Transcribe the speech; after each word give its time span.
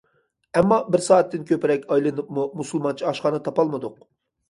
ئەمما 0.61 0.79
بىر 0.95 1.03
سائەتتىن 1.09 1.45
كۆپرەك 1.53 1.87
ئايلىنىپمۇ 1.93 2.49
مۇسۇلمانچە 2.59 3.11
ئاشخانا 3.15 3.47
تاپالمىدۇق. 3.51 4.07